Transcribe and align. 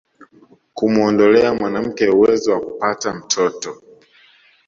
kumuondolea 0.73 1.53
mwanamke 1.53 2.09
uwezo 2.09 2.49
wa 2.51 2.59
kupata 2.61 3.13
mtoto 3.13 3.71